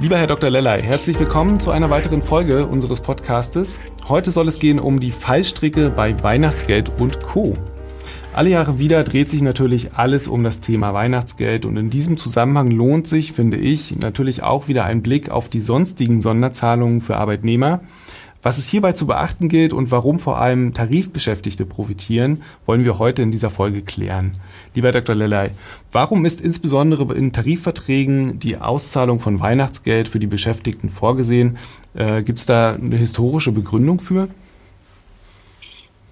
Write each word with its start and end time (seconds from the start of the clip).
Lieber 0.00 0.16
Herr 0.16 0.28
Dr. 0.28 0.48
Lellay, 0.48 0.80
herzlich 0.80 1.18
willkommen 1.18 1.58
zu 1.58 1.72
einer 1.72 1.90
weiteren 1.90 2.22
Folge 2.22 2.68
unseres 2.68 3.00
Podcastes. 3.00 3.80
Heute 4.08 4.30
soll 4.30 4.46
es 4.46 4.60
gehen 4.60 4.78
um 4.78 5.00
die 5.00 5.10
Fallstricke 5.10 5.90
bei 5.90 6.22
Weihnachtsgeld 6.22 6.88
und 7.00 7.20
Co. 7.20 7.54
Alle 8.32 8.50
Jahre 8.50 8.78
wieder 8.78 9.02
dreht 9.02 9.28
sich 9.28 9.42
natürlich 9.42 9.94
alles 9.94 10.28
um 10.28 10.44
das 10.44 10.60
Thema 10.60 10.94
Weihnachtsgeld 10.94 11.64
und 11.64 11.76
in 11.76 11.90
diesem 11.90 12.16
Zusammenhang 12.16 12.70
lohnt 12.70 13.08
sich, 13.08 13.32
finde 13.32 13.56
ich, 13.56 13.96
natürlich 13.96 14.44
auch 14.44 14.68
wieder 14.68 14.84
ein 14.84 15.02
Blick 15.02 15.30
auf 15.30 15.48
die 15.48 15.58
sonstigen 15.58 16.20
Sonderzahlungen 16.20 17.00
für 17.00 17.16
Arbeitnehmer. 17.16 17.80
Was 18.40 18.58
es 18.58 18.68
hierbei 18.68 18.92
zu 18.92 19.06
beachten 19.06 19.48
gilt 19.48 19.72
und 19.72 19.90
warum 19.90 20.20
vor 20.20 20.40
allem 20.40 20.72
Tarifbeschäftigte 20.72 21.66
profitieren, 21.66 22.42
wollen 22.66 22.84
wir 22.84 23.00
heute 23.00 23.22
in 23.22 23.32
dieser 23.32 23.50
Folge 23.50 23.82
klären. 23.82 24.34
Lieber 24.74 24.92
Dr. 24.92 25.16
Lellay, 25.16 25.50
warum 25.90 26.24
ist 26.24 26.40
insbesondere 26.40 27.12
in 27.14 27.32
Tarifverträgen 27.32 28.38
die 28.38 28.56
Auszahlung 28.58 29.18
von 29.18 29.40
Weihnachtsgeld 29.40 30.08
für 30.08 30.20
die 30.20 30.28
Beschäftigten 30.28 30.88
vorgesehen? 30.88 31.58
Äh, 31.94 32.22
Gibt 32.22 32.38
es 32.38 32.46
da 32.46 32.74
eine 32.74 32.96
historische 32.96 33.50
Begründung 33.50 33.98
für? 33.98 34.28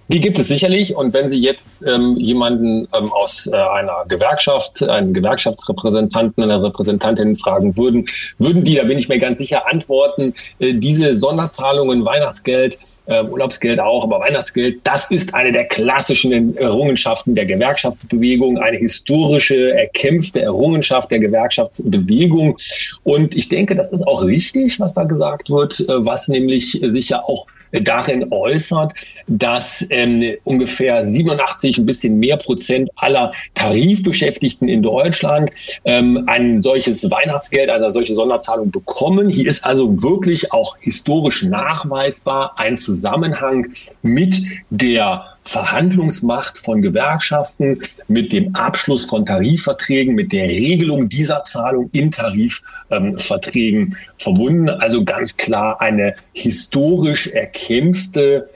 Die 0.09 0.21
gibt 0.21 0.39
es 0.39 0.47
sicherlich. 0.47 0.95
Und 0.95 1.13
wenn 1.13 1.29
Sie 1.29 1.39
jetzt 1.39 1.85
ähm, 1.85 2.15
jemanden 2.15 2.87
ähm, 2.93 3.11
aus 3.11 3.47
äh, 3.47 3.55
einer 3.55 4.05
Gewerkschaft, 4.07 4.81
einen 4.83 5.13
Gewerkschaftsrepräsentanten, 5.13 6.43
eine 6.43 6.63
Repräsentantin 6.63 7.35
fragen 7.35 7.75
würden, 7.77 8.07
würden 8.37 8.63
die, 8.63 8.75
da 8.75 8.83
bin 8.83 8.97
ich 8.97 9.09
mir 9.09 9.19
ganz 9.19 9.37
sicher, 9.37 9.67
antworten, 9.67 10.33
äh, 10.59 10.73
diese 10.73 11.17
Sonderzahlungen, 11.17 12.05
Weihnachtsgeld, 12.05 12.77
äh, 13.07 13.23
Urlaubsgeld 13.23 13.79
auch, 13.79 14.03
aber 14.03 14.19
Weihnachtsgeld, 14.19 14.79
das 14.83 15.11
ist 15.11 15.33
eine 15.33 15.51
der 15.51 15.65
klassischen 15.65 16.55
Errungenschaften 16.57 17.35
der 17.35 17.45
Gewerkschaftsbewegung, 17.45 18.57
eine 18.59 18.77
historische, 18.77 19.73
erkämpfte 19.73 20.41
Errungenschaft 20.41 21.09
der 21.11 21.19
Gewerkschaftsbewegung. 21.19 22.57
Und 23.03 23.35
ich 23.35 23.49
denke, 23.49 23.75
das 23.75 23.91
ist 23.91 24.05
auch 24.05 24.23
richtig, 24.23 24.79
was 24.79 24.93
da 24.93 25.03
gesagt 25.03 25.49
wird, 25.49 25.79
äh, 25.81 26.05
was 26.05 26.27
nämlich 26.27 26.79
sicher 26.85 27.27
auch 27.27 27.45
darin 27.71 28.27
äußert, 28.31 28.93
dass 29.27 29.85
ähm, 29.89 30.35
ungefähr 30.43 31.03
87, 31.03 31.77
ein 31.77 31.85
bisschen 31.85 32.19
mehr 32.19 32.37
Prozent 32.37 32.89
aller 32.95 33.31
Tarifbeschäftigten 33.53 34.67
in 34.67 34.81
Deutschland 34.81 35.51
ähm, 35.85 36.23
ein 36.27 36.61
solches 36.61 37.09
Weihnachtsgeld, 37.09 37.69
eine 37.69 37.91
solche 37.91 38.15
Sonderzahlung 38.15 38.71
bekommen. 38.71 39.29
Hier 39.29 39.49
ist 39.49 39.65
also 39.65 40.01
wirklich 40.01 40.51
auch 40.51 40.77
historisch 40.79 41.43
nachweisbar 41.43 42.53
ein 42.57 42.77
Zusammenhang 42.77 43.67
mit 44.01 44.41
der 44.69 45.36
Verhandlungsmacht 45.47 46.57
von 46.57 46.81
Gewerkschaften, 46.81 47.81
mit 48.07 48.33
dem 48.33 48.53
Abschluss 48.55 49.05
von 49.05 49.25
Tarifverträgen, 49.25 50.13
mit 50.13 50.31
der 50.31 50.47
Regelung 50.47 51.07
dieser 51.07 51.41
Zahlung 51.43 51.89
in 51.93 52.11
Tarifverträgen 52.11 53.81
ähm, 53.81 53.95
verbunden. 54.17 54.69
Also 54.69 55.03
ganz 55.03 55.37
klar 55.37 55.79
eine 55.79 56.15
historisch 56.33 57.27
erkämpfte 57.27 58.49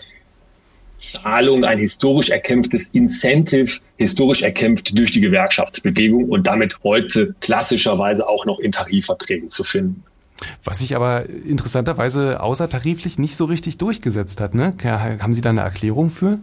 Zahlung, 0.97 1.64
ein 1.64 1.80
historisch 1.80 2.30
erkämpftes 2.30 2.89
Incentive, 2.89 3.80
historisch 3.97 4.44
erkämpft 4.44 4.96
durch 4.96 5.12
die 5.12 5.22
Gewerkschaftsbewegung 5.22 6.30
und 6.30 6.46
damit 6.46 6.78
heute 6.84 7.34
klassischerweise 7.40 8.28
auch 8.28 8.46
noch 8.46 8.59
in 8.59 8.72
Tarifverträgen 8.72 9.50
zu 9.50 9.63
finden. 9.63 10.03
Was 10.63 10.80
sich 10.80 10.96
aber 10.96 11.28
interessanterweise 11.28 12.41
außertariflich 12.41 13.18
nicht 13.18 13.35
so 13.35 13.46
richtig 13.46 13.78
durchgesetzt 13.78 14.41
hat. 14.41 14.56
Ne? 14.56 14.74
Haben 14.84 15.34
Sie 15.34 15.41
da 15.41 15.51
eine 15.51 15.62
Erklärung 15.62 16.09
für? 16.09 16.40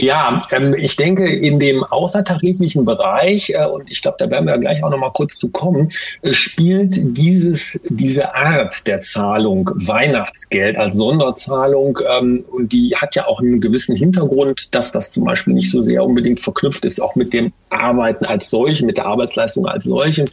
Ja, 0.00 0.36
ähm, 0.52 0.76
ich 0.78 0.94
denke, 0.94 1.28
in 1.28 1.58
dem 1.58 1.82
außertariflichen 1.82 2.84
Bereich, 2.84 3.50
äh, 3.50 3.66
und 3.66 3.90
ich 3.90 4.00
glaube, 4.00 4.16
da 4.20 4.30
werden 4.30 4.46
wir 4.46 4.56
gleich 4.56 4.82
auch 4.84 4.90
noch 4.90 4.98
mal 4.98 5.10
kurz 5.10 5.36
zu 5.36 5.48
kommen, 5.48 5.90
äh, 6.22 6.32
spielt 6.32 7.18
dieses, 7.18 7.82
diese 7.88 8.32
Art 8.32 8.86
der 8.86 9.00
Zahlung 9.00 9.68
Weihnachtsgeld 9.74 10.76
als 10.76 10.96
Sonderzahlung, 10.96 11.98
ähm, 12.08 12.44
und 12.52 12.72
die 12.72 12.94
hat 12.94 13.16
ja 13.16 13.26
auch 13.26 13.40
einen 13.40 13.60
gewissen 13.60 13.96
Hintergrund, 13.96 14.72
dass 14.72 14.92
das 14.92 15.10
zum 15.10 15.24
Beispiel 15.24 15.54
nicht 15.54 15.70
so 15.70 15.82
sehr 15.82 16.04
unbedingt 16.04 16.40
verknüpft 16.40 16.84
ist, 16.84 17.02
auch 17.02 17.16
mit 17.16 17.34
dem 17.34 17.52
Arbeiten 17.70 18.24
als 18.24 18.50
solchen, 18.50 18.86
mit 18.86 18.98
der 18.98 19.06
Arbeitsleistung 19.06 19.66
als 19.66 19.82
solchen. 19.84 20.30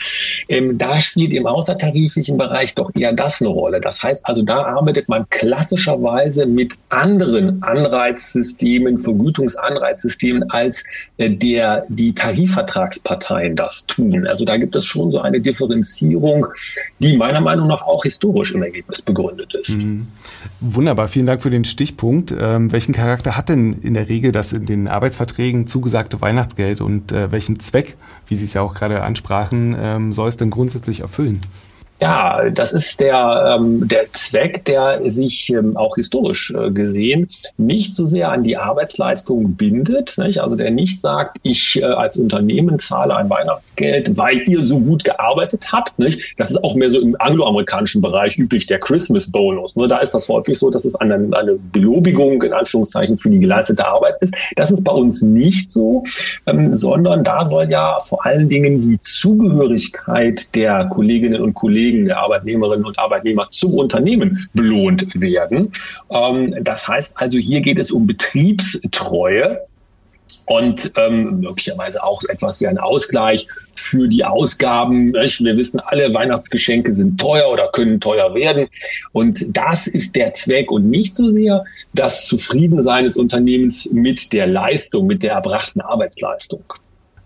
Ähm, 0.48 0.78
da 0.78 1.00
spielt 1.02 1.34
im 1.34 1.48
außertariflichen 1.48 2.38
Bereich 2.38 2.76
doch 2.76 2.92
eher 2.94 3.14
das 3.14 3.42
eine 3.42 3.50
Rolle. 3.50 3.82
Das 3.82 4.04
heißt 4.04 4.28
also, 4.28 4.44
da 4.44 4.64
arbeitet 4.64 5.10
man 5.10 5.28
klassischerweise 5.30 6.46
mit 6.46 6.74
anderen 6.90 7.64
Anreizsystemen, 7.64 9.00
Vergütungs 9.00 9.55
Anreizsystemen, 9.56 10.50
als 10.50 10.84
äh, 11.18 11.30
der 11.30 11.86
die 11.90 12.14
Tarifvertragsparteien 12.14 13.56
das 13.56 13.86
tun. 13.86 14.28
Also 14.28 14.46
da 14.46 14.58
gibt 14.58 14.76
es 14.76 14.86
schon 14.86 15.12
so 15.12 15.20
eine 15.20 15.42
Differenzierung, 15.42 16.48
die 17.00 17.18
meiner 17.18 17.42
Meinung 17.42 17.68
nach 17.68 17.84
auch 17.84 18.04
historisch 18.04 18.54
im 18.54 18.64
Ergebnis 18.64 19.02
begründet 19.02 19.54
ist. 19.54 19.82
Mhm. 19.82 20.08
Wunderbar, 20.60 21.08
vielen 21.08 21.26
Dank 21.26 21.42
für 21.42 21.50
den 21.50 21.66
Stichpunkt. 21.66 22.34
Ähm, 22.38 22.72
welchen 22.72 22.94
Charakter 22.94 23.36
hat 23.36 23.50
denn 23.50 23.74
in 23.74 23.94
der 23.94 24.10
Regel 24.10 24.32
das 24.32 24.54
in 24.54 24.66
den 24.66 24.88
Arbeitsverträgen 24.88 25.68
zugesagte 25.68 26.22
Weihnachtsgeld 26.22 26.82
und 26.82 27.12
äh, 27.12 27.32
welchen 27.32 27.60
Zweck, 27.60 27.96
wie 28.28 28.36
Sie 28.36 28.46
es 28.46 28.54
ja 28.54 28.62
auch 28.62 28.74
gerade 28.74 29.02
ansprachen, 29.02 29.76
ähm, 29.80 30.14
soll 30.14 30.30
es 30.30 30.38
denn 30.38 30.50
grundsätzlich 30.50 31.02
erfüllen? 31.02 31.42
Ja, 32.02 32.50
das 32.50 32.74
ist 32.74 33.00
der, 33.00 33.56
ähm, 33.58 33.88
der 33.88 34.12
Zweck, 34.12 34.66
der 34.66 35.00
sich 35.10 35.50
ähm, 35.50 35.78
auch 35.78 35.96
historisch 35.96 36.54
äh, 36.54 36.70
gesehen 36.70 37.30
nicht 37.58 37.96
so 37.96 38.04
sehr 38.04 38.32
an 38.32 38.44
die 38.44 38.58
Arbeitsleistung 38.58 39.54
bindet. 39.54 40.18
Nicht? 40.18 40.40
Also 40.40 40.58
der 40.58 40.72
nicht 40.72 41.00
sagt, 41.00 41.38
ich 41.44 41.82
äh, 41.82 41.86
als 41.86 42.18
Unternehmen 42.18 42.80
zahle 42.80 43.16
ein 43.16 43.30
Weihnachtsgeld, 43.30 44.18
weil 44.18 44.42
ihr 44.46 44.62
so 44.62 44.80
gut 44.80 45.06
gearbeitet 45.06 45.72
habt. 45.72 45.98
Nicht? 45.98 46.36
Das 46.38 46.52
ist 46.52 46.62
auch 46.66 46.76
mehr 46.76 46.90
so 46.90 47.00
im 47.00 47.16
angloamerikanischen 47.18 48.02
Bereich 48.02 48.38
üblich, 48.38 48.66
der 48.66 48.80
Christmas 48.80 49.32
Bonus. 49.32 49.78
Ne? 49.78 49.88
Da 49.88 50.00
ist 50.00 50.12
das 50.12 50.28
häufig 50.28 50.60
so, 50.60 50.70
dass 50.70 50.84
es 50.84 50.96
eine, 50.96 51.16
eine 51.16 51.56
Belobigung 51.72 52.44
in 52.44 52.52
Anführungszeichen 52.52 53.18
für 53.18 53.30
die 53.30 53.40
geleistete 53.40 53.88
Arbeit 53.88 54.16
ist. 54.20 54.36
Das 54.58 54.70
ist 54.70 54.84
bei 54.84 54.92
uns 54.92 55.22
nicht 55.22 55.72
so, 55.72 56.04
ähm, 56.46 56.76
sondern 56.76 57.24
da 57.24 57.46
soll 57.46 57.70
ja 57.70 58.00
vor 58.02 58.26
allen 58.26 58.50
Dingen 58.50 58.82
die 58.82 59.02
Zugehörigkeit 59.02 60.54
der 60.56 60.88
Kolleginnen 60.88 61.42
und 61.42 61.54
Kollegen 61.54 61.85
Kollegen, 61.86 62.06
der 62.06 62.18
Arbeitnehmerinnen 62.18 62.86
und 62.86 62.98
Arbeitnehmer 62.98 63.48
zum 63.50 63.76
Unternehmen 63.76 64.50
belohnt 64.54 65.08
werden. 65.14 65.72
Ähm, 66.10 66.56
das 66.62 66.88
heißt 66.88 67.22
also, 67.22 67.38
hier 67.38 67.62
geht 67.62 67.78
es 67.78 67.92
um 67.92 68.08
Betriebstreue 68.08 69.62
und 70.48 70.92
ähm, 70.98 71.42
möglicherweise 71.42 72.04
auch 72.04 72.24
etwas 72.24 72.60
wie 72.60 72.68
ein 72.68 72.80
Ausgleich 72.80 73.48
für 73.76 74.08
die 74.08 74.24
Ausgaben. 74.24 75.14
Wir 75.14 75.58
wissen 75.58 75.80
alle, 75.80 76.12
Weihnachtsgeschenke 76.14 76.92
sind 76.94 77.20
teuer 77.20 77.52
oder 77.52 77.70
können 77.72 78.00
teuer 78.00 78.34
werden. 78.34 78.68
Und 79.12 79.56
das 79.56 79.86
ist 79.86 80.16
der 80.16 80.34
Zweck 80.34 80.72
und 80.72 80.90
nicht 80.90 81.16
so 81.16 81.30
sehr 81.30 81.64
das 81.94 82.26
Zufriedensein 82.26 83.06
des 83.06 83.18
Unternehmens 83.18 83.92
mit 83.94 84.34
der 84.34 84.48
Leistung, 84.48 85.06
mit 85.06 85.22
der 85.22 85.34
erbrachten 85.34 85.82
Arbeitsleistung. 85.82 86.64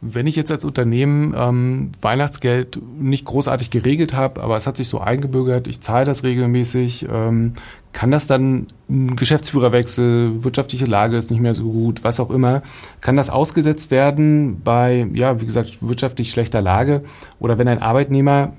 Wenn 0.02 0.28
ich 0.28 0.38
jetzt 0.38 0.50
als 0.50 0.64
Unternehmen 0.64 1.34
ähm, 1.36 1.92
Weihnachtsgeld 2.00 2.80
nicht 3.00 3.26
großartig 3.26 3.70
geregelt 3.70 4.14
habe, 4.14 4.42
aber 4.42 4.56
es 4.56 4.66
hat 4.66 4.78
sich 4.78 4.88
so 4.88 5.00
eingebürgert, 5.00 5.68
ich 5.68 5.82
zahle 5.82 6.06
das 6.06 6.24
regelmäßig, 6.24 7.08
ähm, 7.12 7.54
kann 7.92 8.10
das 8.10 8.26
dann 8.26 8.68
Geschäftsführerwechsel, 8.88 10.44
wirtschaftliche 10.46 10.86
Lage 10.86 11.18
ist 11.18 11.32
nicht 11.32 11.42
mehr 11.42 11.54
so 11.54 11.72
gut, 11.72 12.04
was 12.06 12.22
auch 12.22 12.30
immer, 12.30 12.62
kann 13.02 13.18
das 13.18 13.30
ausgesetzt 13.30 13.92
werden 13.92 14.62
bei, 14.64 15.06
ja, 15.14 15.42
wie 15.42 15.46
gesagt, 15.46 15.80
wirtschaftlich 15.82 16.32
schlechter 16.32 16.62
Lage 16.62 17.04
oder 17.40 17.58
wenn 17.58 17.68
ein 17.68 17.82
Arbeitnehmer 17.82 18.54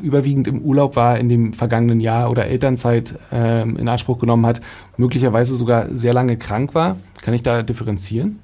überwiegend 0.00 0.46
im 0.46 0.60
Urlaub 0.60 0.94
war 0.94 1.18
in 1.18 1.28
dem 1.28 1.52
vergangenen 1.52 1.98
Jahr 2.00 2.30
oder 2.30 2.46
Elternzeit 2.46 3.18
ähm, 3.32 3.76
in 3.76 3.88
Anspruch 3.88 4.20
genommen 4.20 4.46
hat, 4.46 4.60
möglicherweise 4.98 5.56
sogar 5.56 5.88
sehr 5.88 6.14
lange 6.14 6.36
krank 6.36 6.76
war, 6.76 6.96
kann 7.22 7.34
ich 7.34 7.42
da 7.42 7.62
differenzieren? 7.62 8.38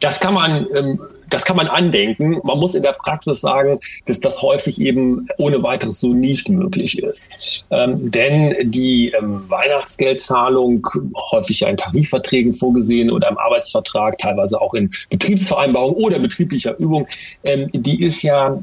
Das 0.00 0.20
kann 0.20 0.34
man, 0.34 0.66
ähm, 0.74 1.00
das 1.28 1.44
kann 1.44 1.56
man 1.56 1.66
andenken. 1.66 2.40
Man 2.44 2.58
muss 2.58 2.74
in 2.74 2.82
der 2.82 2.92
Praxis 2.92 3.40
sagen, 3.40 3.80
dass 4.06 4.20
das 4.20 4.42
häufig 4.42 4.80
eben 4.80 5.26
ohne 5.38 5.62
weiteres 5.62 6.00
so 6.00 6.14
nicht 6.14 6.48
möglich 6.48 7.02
ist. 7.02 7.66
Ähm, 7.70 8.10
denn 8.10 8.70
die 8.70 9.10
ähm, 9.10 9.44
Weihnachtsgeldzahlung, 9.48 10.86
häufig 11.30 11.60
ja 11.60 11.68
in 11.68 11.76
Tarifverträgen 11.76 12.52
vorgesehen 12.52 13.10
oder 13.10 13.28
im 13.28 13.38
Arbeitsvertrag, 13.38 14.18
teilweise 14.18 14.60
auch 14.60 14.74
in 14.74 14.90
Betriebsvereinbarung 15.10 15.94
oder 15.94 16.18
betrieblicher 16.18 16.78
Übung, 16.78 17.06
die 17.44 18.02
ist 18.02 18.22
ja 18.22 18.58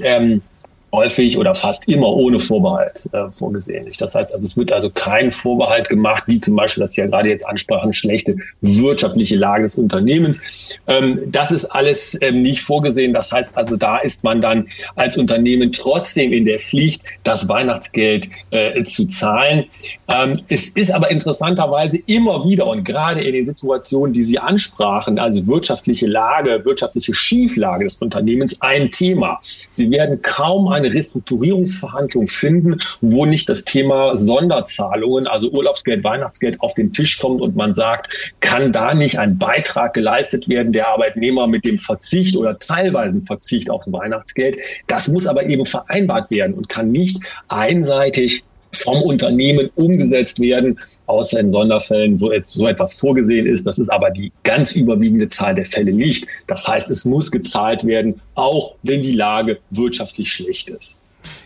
häufig 0.93 1.37
oder 1.37 1.55
fast 1.55 1.87
immer 1.87 2.07
ohne 2.07 2.39
Vorbehalt 2.39 3.09
äh, 3.11 3.29
vorgesehen. 3.31 3.87
Das 3.99 4.15
heißt, 4.15 4.33
also 4.33 4.45
es 4.45 4.57
wird 4.57 4.71
also 4.71 4.89
kein 4.89 5.31
Vorbehalt 5.31 5.89
gemacht, 5.89 6.23
wie 6.27 6.39
zum 6.39 6.55
Beispiel, 6.55 6.83
das 6.83 6.93
Sie 6.93 7.01
ja 7.01 7.07
gerade 7.07 7.29
jetzt 7.29 7.45
ansprachen, 7.47 7.93
schlechte 7.93 8.37
wirtschaftliche 8.61 9.35
Lage 9.35 9.63
des 9.63 9.77
Unternehmens. 9.77 10.41
Ähm, 10.87 11.19
das 11.27 11.51
ist 11.51 11.65
alles 11.65 12.17
ähm, 12.21 12.41
nicht 12.41 12.61
vorgesehen. 12.61 13.13
Das 13.13 13.31
heißt 13.31 13.57
also, 13.57 13.75
da 13.75 13.97
ist 13.97 14.23
man 14.23 14.41
dann 14.41 14.67
als 14.95 15.17
Unternehmen 15.17 15.71
trotzdem 15.71 16.31
in 16.31 16.45
der 16.45 16.59
Pflicht, 16.59 17.03
das 17.23 17.49
Weihnachtsgeld 17.49 18.29
äh, 18.51 18.83
zu 18.83 19.07
zahlen. 19.07 19.65
Ähm, 20.07 20.39
es 20.49 20.69
ist 20.69 20.91
aber 20.91 21.11
interessanterweise 21.11 21.97
immer 22.05 22.45
wieder 22.45 22.67
und 22.67 22.83
gerade 22.83 23.21
in 23.21 23.33
den 23.33 23.45
Situationen, 23.45 24.13
die 24.13 24.23
Sie 24.23 24.39
ansprachen, 24.39 25.19
also 25.19 25.47
wirtschaftliche 25.47 26.07
Lage, 26.07 26.63
wirtschaftliche 26.63 27.13
Schieflage 27.13 27.85
des 27.85 27.97
Unternehmens, 27.97 28.61
ein 28.61 28.91
Thema. 28.91 29.39
Sie 29.69 29.89
werden 29.89 30.21
kaum 30.21 30.67
eine 30.67 30.84
Restrukturierungsverhandlung 30.93 32.27
finden, 32.27 32.79
wo 33.01 33.25
nicht 33.25 33.49
das 33.49 33.65
Thema 33.65 34.15
Sonderzahlungen, 34.15 35.27
also 35.27 35.49
Urlaubsgeld, 35.49 36.03
Weihnachtsgeld 36.03 36.61
auf 36.61 36.73
den 36.73 36.93
Tisch 36.93 37.19
kommt 37.19 37.41
und 37.41 37.55
man 37.55 37.73
sagt, 37.73 38.09
kann 38.39 38.71
da 38.71 38.93
nicht 38.93 39.19
ein 39.19 39.37
Beitrag 39.37 39.93
geleistet 39.93 40.49
werden, 40.49 40.71
der 40.71 40.87
Arbeitnehmer 40.89 41.47
mit 41.47 41.65
dem 41.65 41.77
Verzicht 41.77 42.35
oder 42.37 42.59
teilweisen 42.59 43.21
Verzicht 43.21 43.69
aufs 43.69 43.91
Weihnachtsgeld. 43.91 44.57
Das 44.87 45.07
muss 45.07 45.27
aber 45.27 45.45
eben 45.45 45.65
vereinbart 45.65 46.31
werden 46.31 46.53
und 46.53 46.69
kann 46.69 46.91
nicht 46.91 47.19
einseitig 47.47 48.43
vom 48.75 49.01
Unternehmen 49.01 49.69
umgesetzt 49.75 50.39
werden, 50.39 50.77
außer 51.05 51.39
in 51.39 51.51
Sonderfällen, 51.51 52.19
wo 52.19 52.31
jetzt 52.31 52.51
so 52.51 52.67
etwas 52.67 52.93
vorgesehen 52.93 53.45
ist. 53.45 53.65
Das 53.65 53.79
ist 53.79 53.89
aber 53.89 54.11
die 54.11 54.31
ganz 54.43 54.75
überwiegende 54.75 55.27
Zahl 55.27 55.53
der 55.53 55.65
Fälle 55.65 55.93
nicht. 55.93 56.27
Das 56.47 56.67
heißt, 56.67 56.89
es 56.91 57.05
muss 57.05 57.31
gezahlt 57.31 57.85
werden, 57.85 58.21
auch 58.35 58.75
wenn 58.83 59.01
die 59.01 59.15
Lage 59.15 59.59
wirtschaftlich 59.69 60.31
schlecht 60.31 60.69
ist. 60.69 61.01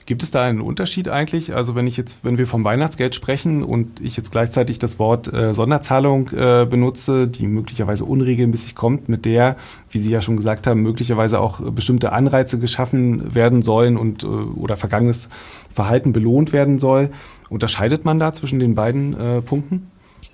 Gibt 0.10 0.24
es 0.24 0.32
da 0.32 0.44
einen 0.44 0.60
Unterschied 0.60 1.08
eigentlich? 1.08 1.54
Also 1.54 1.76
wenn 1.76 1.86
ich 1.86 1.96
jetzt, 1.96 2.24
wenn 2.24 2.40
wir 2.40 2.48
vom 2.48 2.64
Weihnachtsgeld 2.64 3.14
sprechen 3.14 3.62
und 3.62 4.02
ich 4.02 4.18
jetzt 4.18 4.32
gleichzeitig 4.32 4.80
das 4.80 4.98
Wort 4.98 5.32
äh, 5.32 5.54
Sonderzahlung 5.54 6.32
äh, 6.32 6.66
benutze, 6.66 7.28
die 7.28 7.46
möglicherweise 7.46 8.06
unregelmäßig 8.06 8.74
kommt, 8.74 9.08
mit 9.08 9.26
der, 9.26 9.56
wie 9.92 10.00
Sie 10.00 10.10
ja 10.10 10.22
schon 10.22 10.36
gesagt 10.36 10.66
haben, 10.66 10.82
möglicherweise 10.82 11.40
auch 11.40 11.60
bestimmte 11.60 12.12
Anreize 12.12 12.58
geschaffen 12.58 13.36
werden 13.36 13.62
sollen 13.62 13.98
und 13.98 14.24
äh, 14.24 14.26
oder 14.26 14.78
vergangenes 14.78 15.30
Verhalten 15.76 16.12
belohnt 16.12 16.54
werden 16.54 16.80
soll, 16.80 17.12
unterscheidet 17.52 18.04
man 18.04 18.18
da 18.18 18.34
zwischen 18.34 18.58
den 18.58 18.74
beiden 18.74 19.14
äh, 19.14 19.42
Punkten? 19.44 19.92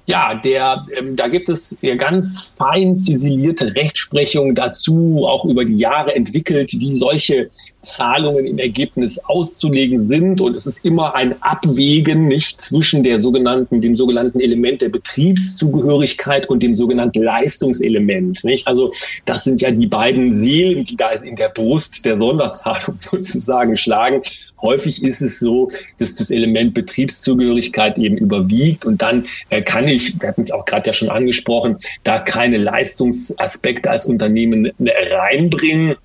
Ja, 0.07 0.35
der, 0.35 0.85
ähm, 0.95 1.15
da 1.15 1.27
gibt 1.27 1.49
es 1.49 1.81
ja 1.81 1.95
ganz 1.95 2.55
fein 2.57 2.95
ziselierte 2.95 3.75
Rechtsprechung 3.75 4.53
dazu, 4.53 5.25
auch 5.27 5.45
über 5.45 5.65
die 5.65 5.77
Jahre 5.77 6.13
entwickelt, 6.13 6.71
wie 6.73 6.91
solche 6.91 7.49
Zahlungen 7.85 8.45
im 8.45 8.59
Ergebnis 8.59 9.19
auszulegen 9.25 9.99
sind. 9.99 10.41
Und 10.41 10.55
es 10.55 10.65
ist 10.65 10.83
immer 10.83 11.15
ein 11.15 11.41
Abwägen 11.41 12.27
nicht 12.27 12.61
zwischen 12.61 13.03
der 13.03 13.19
sogenannten, 13.19 13.81
dem 13.81 13.95
sogenannten 13.95 14.39
Element 14.39 14.81
der 14.81 14.89
Betriebszugehörigkeit 14.89 16.49
und 16.49 16.61
dem 16.61 16.75
sogenannten 16.75 17.23
Leistungselement. 17.23 18.43
Nicht? 18.43 18.67
Also 18.67 18.91
das 19.25 19.43
sind 19.43 19.61
ja 19.61 19.71
die 19.71 19.87
beiden 19.87 20.33
Seelen, 20.33 20.83
die 20.83 20.97
da 20.97 21.11
in 21.11 21.35
der 21.35 21.49
Brust 21.49 22.05
der 22.05 22.15
Sonderzahlung 22.15 22.97
sozusagen 22.99 23.77
schlagen. 23.77 24.21
Häufig 24.61 25.03
ist 25.03 25.21
es 25.21 25.39
so, 25.39 25.69
dass 25.99 26.15
das 26.15 26.31
Element 26.31 26.73
Betriebszugehörigkeit 26.73 27.97
eben 27.97 28.17
überwiegt 28.17 28.85
und 28.85 29.01
dann 29.01 29.25
äh, 29.49 29.61
kann 29.61 29.87
ich, 29.87 30.19
wir 30.19 30.29
hatten 30.29 30.41
es 30.41 30.51
auch 30.51 30.65
gerade 30.65 30.87
ja 30.87 30.93
schon 30.93 31.09
angesprochen, 31.09 31.77
da 32.03 32.19
keine 32.19 32.57
Leistungsaspekte 32.57 33.89
als 33.89 34.05
Unternehmen 34.05 34.65
äh, 34.65 35.13
reinbringen. 35.13 35.95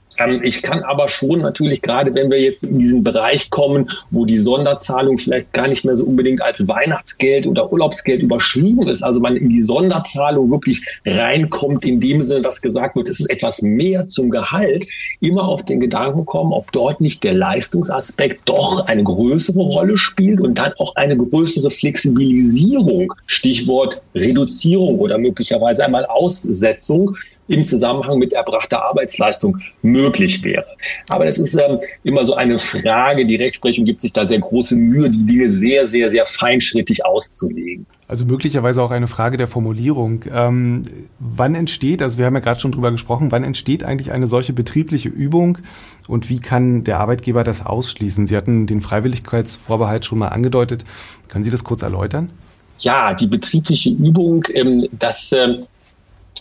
Ich 0.42 0.62
kann 0.62 0.82
aber 0.82 1.08
schon 1.08 1.40
natürlich, 1.40 1.82
gerade 1.82 2.14
wenn 2.14 2.30
wir 2.30 2.40
jetzt 2.40 2.64
in 2.64 2.78
diesen 2.78 3.04
Bereich 3.04 3.48
kommen, 3.48 3.88
wo 4.10 4.24
die 4.24 4.36
Sonderzahlung 4.36 5.18
vielleicht 5.18 5.52
gar 5.52 5.68
nicht 5.68 5.84
mehr 5.84 5.96
so 5.96 6.04
unbedingt 6.04 6.42
als 6.42 6.66
Weihnachtsgeld 6.66 7.46
oder 7.46 7.72
Urlaubsgeld 7.72 8.20
überschrieben 8.20 8.88
ist, 8.88 9.02
also 9.02 9.20
man 9.20 9.36
in 9.36 9.48
die 9.48 9.62
Sonderzahlung 9.62 10.50
wirklich 10.50 10.84
reinkommt, 11.06 11.84
in 11.84 12.00
dem 12.00 12.22
Sinne, 12.22 12.42
dass 12.42 12.60
gesagt 12.60 12.96
wird, 12.96 13.08
es 13.08 13.20
ist 13.20 13.30
etwas 13.30 13.62
mehr 13.62 14.06
zum 14.08 14.30
Gehalt, 14.30 14.86
immer 15.20 15.48
auf 15.48 15.64
den 15.64 15.80
Gedanken 15.80 16.26
kommen, 16.26 16.52
ob 16.52 16.72
dort 16.72 17.00
nicht 17.00 17.22
der 17.24 17.34
Leistungsaspekt 17.34 18.42
doch 18.46 18.86
eine 18.86 19.04
größere 19.04 19.60
Rolle 19.60 19.96
spielt 19.96 20.40
und 20.40 20.58
dann 20.58 20.72
auch 20.78 20.96
eine 20.96 21.16
größere 21.16 21.70
Flexibilisierung, 21.70 23.12
Stichwort 23.26 24.02
Reduzierung 24.14 24.98
oder 24.98 25.18
möglicherweise 25.18 25.84
einmal 25.84 26.04
Aussetzung 26.06 27.16
im 27.50 27.64
Zusammenhang 27.64 28.18
mit 28.18 28.32
erbrachter 28.32 28.84
Arbeitsleistung 28.84 29.58
möglich 29.82 30.42
wäre. 30.44 30.64
Aber 31.08 31.24
das 31.24 31.38
ist 31.38 31.54
ähm, 31.54 31.80
immer 32.04 32.24
so 32.24 32.34
eine 32.34 32.58
Frage. 32.58 33.26
Die 33.26 33.36
Rechtsprechung 33.36 33.84
gibt 33.84 34.00
sich 34.00 34.12
da 34.12 34.26
sehr 34.26 34.38
große 34.38 34.76
Mühe, 34.76 35.10
die 35.10 35.26
Dinge 35.26 35.50
sehr, 35.50 35.86
sehr, 35.88 36.10
sehr 36.10 36.26
feinschrittig 36.26 37.04
auszulegen. 37.04 37.86
Also 38.06 38.24
möglicherweise 38.24 38.82
auch 38.82 38.92
eine 38.92 39.08
Frage 39.08 39.36
der 39.36 39.48
Formulierung. 39.48 40.24
Ähm, 40.32 40.82
wann 41.18 41.56
entsteht, 41.56 42.02
also 42.02 42.18
wir 42.18 42.26
haben 42.26 42.34
ja 42.34 42.40
gerade 42.40 42.60
schon 42.60 42.72
drüber 42.72 42.92
gesprochen, 42.92 43.32
wann 43.32 43.42
entsteht 43.42 43.82
eigentlich 43.82 44.12
eine 44.12 44.28
solche 44.28 44.52
betriebliche 44.52 45.08
Übung 45.08 45.58
und 46.06 46.28
wie 46.28 46.38
kann 46.38 46.84
der 46.84 47.00
Arbeitgeber 47.00 47.42
das 47.42 47.66
ausschließen? 47.66 48.28
Sie 48.28 48.36
hatten 48.36 48.66
den 48.66 48.80
Freiwilligkeitsvorbehalt 48.80 50.04
schon 50.04 50.18
mal 50.18 50.28
angedeutet. 50.28 50.84
Können 51.28 51.42
Sie 51.42 51.50
das 51.50 51.64
kurz 51.64 51.82
erläutern? 51.82 52.30
Ja, 52.78 53.12
die 53.12 53.26
betriebliche 53.26 53.90
Übung, 53.90 54.44
ähm, 54.54 54.88
das 54.92 55.32
ähm, 55.32 55.64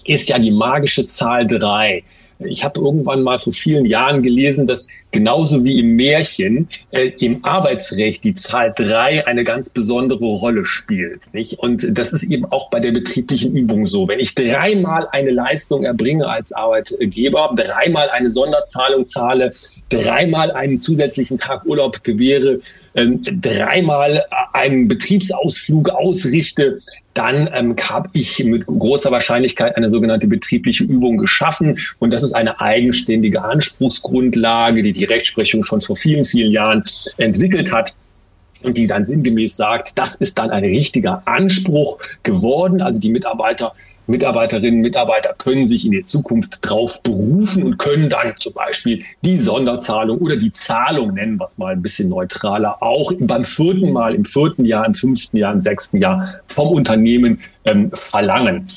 ist 0.09 0.27
ja 0.27 0.39
die 0.39 0.51
magische 0.51 1.05
Zahl 1.05 1.45
drei. 1.45 2.03
Ich 2.39 2.63
habe 2.63 2.79
irgendwann 2.79 3.21
mal 3.21 3.37
vor 3.37 3.51
vielen 3.51 3.85
Jahren 3.85 4.23
gelesen, 4.23 4.65
dass 4.65 4.87
genauso 5.11 5.65
wie 5.65 5.77
im 5.77 5.97
Märchen 5.97 6.69
äh, 6.91 7.11
im 7.19 7.43
Arbeitsrecht 7.43 8.23
die 8.23 8.33
Zahl 8.33 8.73
drei 8.75 9.27
eine 9.27 9.43
ganz 9.43 9.69
besondere 9.69 10.23
Rolle 10.23 10.63
spielt. 10.63 11.33
Nicht? 11.33 11.59
Und 11.59 11.85
das 11.97 12.13
ist 12.13 12.23
eben 12.23 12.45
auch 12.45 12.69
bei 12.69 12.79
der 12.79 12.93
betrieblichen 12.93 13.53
Übung 13.55 13.85
so. 13.85 14.07
Wenn 14.07 14.19
ich 14.19 14.35
dreimal 14.35 15.07
eine 15.11 15.31
Leistung 15.31 15.83
erbringe 15.83 16.27
als 16.27 16.53
Arbeitgeber, 16.53 17.53
dreimal 17.57 18.09
eine 18.09 18.31
Sonderzahlung 18.31 19.05
zahle, 19.05 19.53
dreimal 19.89 20.51
einen 20.51 20.79
zusätzlichen 20.79 21.39
Tag 21.39 21.65
Urlaub 21.65 22.05
gewähre, 22.05 22.61
ähm, 22.95 23.21
dreimal 23.41 24.23
einen 24.53 24.87
Betriebsausflug 24.87 25.89
ausrichte, 25.89 26.79
dann 27.19 27.49
ähm, 27.53 27.75
habe 27.77 28.09
ich 28.13 28.41
mit 28.45 28.65
großer 28.65 29.11
Wahrscheinlichkeit 29.11 29.75
eine 29.75 29.89
sogenannte 29.89 30.27
betriebliche 30.27 30.85
Übung 30.85 31.17
geschaffen. 31.17 31.77
Und 31.99 32.13
das 32.13 32.23
ist 32.23 32.33
eine 32.33 32.61
eigenständige 32.61 33.43
Anspruchsgrundlage, 33.43 34.81
die 34.81 34.93
die 34.93 35.03
Rechtsprechung 35.03 35.63
schon 35.63 35.81
vor 35.81 35.97
vielen, 35.97 36.23
vielen 36.23 36.49
Jahren 36.49 36.81
entwickelt 37.17 37.73
hat 37.73 37.93
und 38.63 38.77
die 38.77 38.87
dann 38.87 39.05
sinngemäß 39.05 39.57
sagt, 39.57 39.97
das 39.99 40.15
ist 40.15 40.37
dann 40.37 40.49
ein 40.49 40.63
richtiger 40.63 41.21
Anspruch 41.25 41.99
geworden. 42.23 42.81
Also 42.81 43.01
die 43.01 43.09
Mitarbeiter 43.09 43.73
Mitarbeiterinnen 44.09 44.79
und 44.79 44.81
Mitarbeiter 44.81 45.35
können 45.37 45.67
sich 45.67 45.85
in 45.85 45.91
der 45.91 46.03
Zukunft 46.03 46.59
drauf 46.61 47.03
berufen 47.03 47.63
und 47.63 47.77
können 47.77 48.09
dann 48.09 48.33
zum 48.39 48.53
Beispiel 48.53 49.03
die 49.23 49.37
Sonderzahlung 49.37 50.17
oder 50.17 50.35
die 50.35 50.51
Zahlung 50.51 51.13
nennen, 51.13 51.39
was 51.39 51.59
mal 51.59 51.73
ein 51.73 51.81
bisschen 51.83 52.09
neutraler, 52.09 52.81
auch 52.81 53.13
beim 53.19 53.45
vierten 53.45 53.93
Mal, 53.93 54.15
im 54.15 54.25
vierten 54.25 54.65
Jahr, 54.65 54.85
im 54.85 54.95
fünften 54.95 55.37
Jahr, 55.37 55.53
im 55.53 55.59
sechsten 55.59 55.97
Jahr 55.97 56.39
vom 56.47 56.69
Unternehmen 56.69 57.39
ähm, 57.69 57.91
verlangen. 57.93 58.67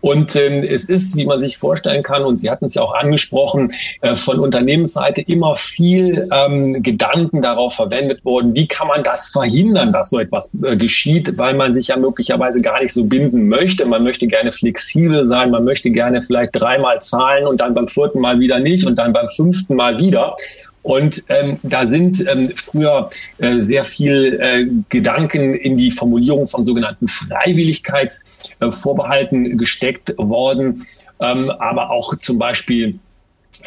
Und 0.00 0.34
ähm, 0.34 0.62
es 0.62 0.88
ist, 0.88 1.16
wie 1.16 1.26
man 1.26 1.40
sich 1.40 1.58
vorstellen 1.58 2.02
kann, 2.02 2.22
und 2.22 2.40
Sie 2.40 2.50
hatten 2.50 2.64
es 2.64 2.74
ja 2.74 2.82
auch 2.82 2.94
angesprochen, 2.94 3.72
äh, 4.00 4.14
von 4.14 4.38
Unternehmensseite 4.38 5.20
immer 5.20 5.56
viel 5.56 6.26
ähm, 6.32 6.82
Gedanken 6.82 7.42
darauf 7.42 7.74
verwendet 7.74 8.24
worden, 8.24 8.54
wie 8.56 8.66
kann 8.66 8.88
man 8.88 9.02
das 9.02 9.28
verhindern, 9.28 9.92
dass 9.92 10.10
so 10.10 10.18
etwas 10.18 10.52
äh, 10.62 10.76
geschieht, 10.76 11.36
weil 11.36 11.54
man 11.54 11.74
sich 11.74 11.88
ja 11.88 11.96
möglicherweise 11.96 12.62
gar 12.62 12.80
nicht 12.80 12.94
so 12.94 13.04
binden 13.04 13.48
möchte. 13.48 13.84
Man 13.84 14.02
möchte 14.02 14.26
gerne 14.26 14.52
flexibel 14.52 15.26
sein, 15.26 15.50
man 15.50 15.64
möchte 15.64 15.90
gerne 15.90 16.20
vielleicht 16.22 16.52
dreimal 16.54 17.00
zahlen 17.00 17.46
und 17.46 17.60
dann 17.60 17.74
beim 17.74 17.88
vierten 17.88 18.20
Mal 18.20 18.40
wieder 18.40 18.58
nicht 18.58 18.86
und 18.86 18.98
dann 18.98 19.12
beim 19.12 19.28
fünften 19.28 19.74
Mal 19.74 19.98
wieder. 19.98 20.34
Und 20.82 21.24
ähm, 21.28 21.58
da 21.62 21.86
sind 21.86 22.26
ähm, 22.28 22.50
früher 22.56 23.10
äh, 23.38 23.60
sehr 23.60 23.84
viel 23.84 24.40
äh, 24.40 24.66
Gedanken 24.88 25.54
in 25.54 25.76
die 25.76 25.90
Formulierung 25.90 26.46
von 26.46 26.64
sogenannten 26.64 27.06
Freiwilligkeitsvorbehalten 27.06 29.44
äh, 29.44 29.56
gesteckt 29.56 30.14
worden, 30.16 30.82
ähm, 31.20 31.50
aber 31.50 31.90
auch 31.90 32.16
zum 32.16 32.38
Beispiel 32.38 32.98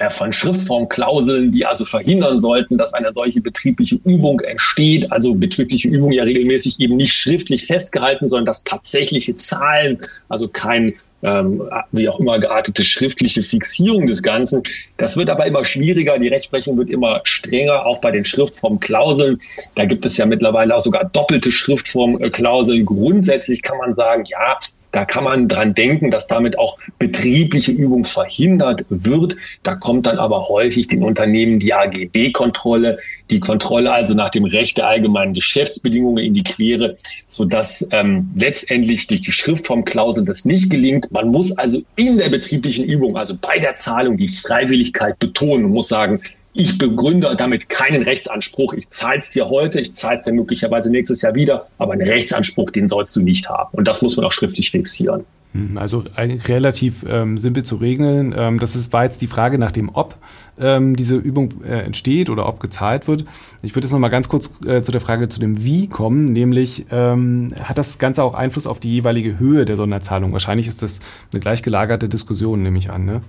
von 0.10 0.34
Schriftformklauseln, 0.34 1.50
die 1.50 1.66
also 1.66 1.86
verhindern 1.86 2.40
sollten, 2.40 2.78
dass 2.78 2.94
eine 2.94 3.12
solche 3.14 3.42
betriebliche 3.42 4.00
Übung 4.06 4.40
entsteht. 4.40 5.12
Also 5.12 5.36
betriebliche 5.36 5.88
Übung 5.88 6.12
ja 6.12 6.24
regelmäßig 6.24 6.80
eben 6.80 6.96
nicht 6.96 7.14
schriftlich 7.14 7.66
festgehalten, 7.66 8.28
sondern 8.28 8.46
dass 8.46 8.64
tatsächliche 8.64 9.36
Zahlen, 9.36 10.00
also 10.30 10.48
kein 10.48 10.94
ähm, 11.24 11.64
wie 11.92 12.10
auch 12.10 12.20
immer 12.20 12.38
geartete 12.38 12.84
schriftliche 12.84 13.44
Fixierung 13.44 14.08
des 14.08 14.22
Ganzen. 14.22 14.62
Das 14.98 15.16
wird 15.16 15.30
aber 15.30 15.46
immer 15.46 15.64
schwieriger. 15.64 16.20
Die 16.20 16.28
Rechtsprechung 16.28 16.78
wird 16.78 16.90
immer 16.90 17.22
strenger, 17.24 17.86
auch 17.86 18.02
bei 18.02 18.12
den 18.12 18.26
Schriftformklauseln. 18.26 19.40
Da 19.76 19.86
gibt 19.86 20.06
es 20.06 20.18
ja 20.18 20.26
mittlerweile 20.26 20.76
auch 20.76 20.82
sogar 20.82 21.06
doppelte 21.06 21.52
Schriftformklauseln. 21.52 22.86
Grundsätzlich 22.86 23.62
kann 23.62 23.78
man 23.78 23.94
sagen, 23.94 24.26
ja, 24.26 24.60
Da 24.94 25.06
kann 25.06 25.24
man 25.24 25.48
dran 25.48 25.74
denken, 25.74 26.12
dass 26.12 26.28
damit 26.28 26.58
auch 26.60 26.78
betriebliche 27.00 27.72
Übung 27.72 28.06
verhindert 28.06 28.86
wird. 28.90 29.36
Da 29.64 29.76
kommt 29.76 30.06
dann 30.06 30.20
aber 30.20 30.48
häufig 30.48 30.88
den 30.88 31.04
Unternehmen 31.04 31.58
die 31.58 31.74
AGB-Kontrolle, 31.74 33.00
die 33.32 33.40
Kontrolle 33.40 33.92
also 33.92 34.14
nach 34.14 34.30
dem 34.30 34.46
Recht 34.46 34.78
der 34.78 34.88
allgemeinen 34.88 35.34
Geschäftsbedingungen 35.34 36.24
in 36.24 36.36
die 36.36 36.44
Quere, 36.44 36.96
sodass 37.28 37.88
ähm, 37.92 38.30
letztendlich 38.36 39.08
durch 39.08 39.22
die 39.22 39.32
Schriftformklausel 39.32 40.26
das 40.26 40.46
nicht 40.46 40.70
gelingt. 40.70 41.12
Man 41.12 41.30
muss 41.30 41.58
also 41.58 41.82
in 41.96 42.20
der 42.20 42.30
betrieblichen 42.30 42.86
Übung, 42.86 43.18
also 43.18 43.36
bei 43.42 43.58
der 43.58 43.74
Zahlung, 43.74 44.18
die 44.18 44.28
Freiwilligkeit 44.28 45.18
betonen 45.18 45.66
und 45.66 45.72
muss 45.72 45.88
sagen, 45.88 46.22
ich 46.54 46.78
begründe 46.78 47.36
damit 47.36 47.70
keinen 47.70 48.04
Rechtsanspruch. 48.04 48.74
Ich 48.74 48.90
zahle 48.90 49.20
es 49.20 49.30
dir 49.30 49.50
heute, 49.50 49.80
ich 49.80 49.94
zahle 49.96 50.20
es 50.20 50.26
dir 50.26 50.34
möglicherweise 50.34 50.92
nächstes 50.92 51.22
Jahr 51.22 51.36
wieder, 51.36 51.68
aber 51.78 51.94
einen 51.94 52.08
Rechtsanspruch, 52.08 52.70
den 52.72 52.88
sollst 52.88 53.16
du 53.16 53.22
nicht 53.22 53.50
haben. 53.50 53.70
Und 53.74 53.88
das 53.88 54.02
muss 54.02 54.16
man 54.18 54.26
auch 54.26 54.32
schriftlich 54.32 54.72
fixieren. 54.72 55.26
Hm, 55.54 55.78
also 55.78 56.04
relativ 56.16 57.06
ähm, 57.08 57.38
simpel 57.38 57.64
zu 57.64 57.78
regeln. 57.78 58.34
Ähm, 58.38 58.60
das 58.60 58.76
ist, 58.76 58.94
war 58.94 59.04
jetzt 59.04 59.22
die 59.22 59.28
Frage 59.28 59.58
nach 59.58 59.72
dem 59.72 59.90
Ob 59.94 60.16
ähm, 60.60 60.96
diese 60.96 61.16
Übung 61.16 61.64
äh, 61.64 61.80
entsteht 61.80 62.30
oder 62.30 62.48
ob 62.48 62.60
gezahlt 62.60 63.08
wird. 63.08 63.26
Ich 63.62 63.76
würde 63.76 63.86
jetzt 63.86 63.92
noch 63.94 64.00
mal 64.00 64.10
ganz 64.10 64.30
kurz 64.30 64.52
äh, 64.66 64.82
zu 64.82 64.92
der 64.92 65.02
Frage 65.02 65.30
zu 65.30 65.40
dem 65.40 65.64
Wie 65.64 65.88
kommen, 65.88 66.34
nämlich 66.34 66.86
ähm, 66.92 67.54
hat 67.64 67.78
das 67.78 67.98
Ganze 67.98 68.24
auch 68.24 68.34
Einfluss 68.34 68.68
auf 68.68 68.80
die 68.80 68.92
jeweilige 68.92 69.40
Höhe 69.40 69.66
der 69.66 69.76
Sonderzahlung? 69.76 70.34
Wahrscheinlich 70.34 70.68
ist 70.68 70.82
das 70.82 71.00
eine 71.32 71.40
gleichgelagerte 71.40 72.10
Diskussion, 72.10 72.62
nehme 72.62 72.78
ich 72.78 72.92
an. 72.92 73.06
Ne? 73.06 73.22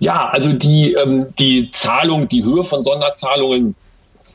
Ja, 0.00 0.28
also 0.28 0.52
die, 0.52 0.92
ähm, 0.92 1.24
die 1.38 1.70
Zahlung, 1.72 2.28
die 2.28 2.44
Höhe 2.44 2.64
von 2.64 2.84
Sonderzahlungen, 2.84 3.74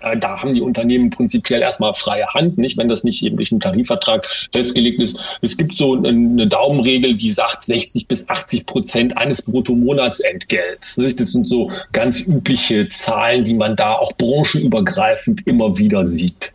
äh, 0.01 0.17
da 0.17 0.41
haben 0.41 0.53
die 0.53 0.62
Unternehmen 0.62 1.10
prinzipiell 1.10 1.62
erstmal 1.62 1.93
freie 1.93 2.27
Hand, 2.27 2.58
nicht, 2.58 2.77
wenn 2.77 2.89
das 2.89 3.03
nicht 3.03 3.24
eben 3.24 3.38
durch 3.38 3.51
einen 3.51 3.62
Tarifvertrag 3.62 4.25
festgelegt 4.51 5.00
ist. 5.00 5.39
Es 5.41 5.58
gibt 5.58 5.77
so 5.77 5.96
eine 5.96 6.48
Daumenregel, 6.48 7.15
die 7.15 7.32
sagt 7.32 7.63
60 7.63 8.08
bis 8.08 8.27
80 8.27 8.65
Prozent 8.65 9.17
eines 9.17 9.41
Bruttomonatsentgelts. 9.43 10.98
Nicht? 10.98 11.20
Das 11.20 11.32
sind 11.32 11.48
so 11.48 11.72
ganz 11.91 12.22
übliche 12.22 12.88
Zahlen, 12.88 13.43
die 13.43 13.53
man 13.53 13.75
da 13.75 13.93
auch 13.93 14.12
branchenübergreifend 14.13 15.48
immer 15.48 15.77
wieder 15.77 16.05
sieht. 16.05 16.52